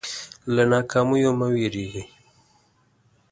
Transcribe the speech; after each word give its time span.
له 0.53 0.63
ناکامیو 0.71 1.31
مه 1.39 1.47
وېرېږئ. 1.53 2.05